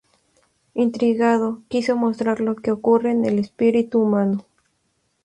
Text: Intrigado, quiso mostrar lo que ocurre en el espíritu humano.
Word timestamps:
Intrigado, 0.73 1.61
quiso 1.69 1.95
mostrar 1.95 2.39
lo 2.41 2.55
que 2.55 2.71
ocurre 2.71 3.11
en 3.11 3.23
el 3.23 3.37
espíritu 3.37 3.99
humano. 4.01 4.43